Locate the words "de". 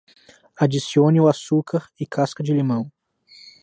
2.41-2.51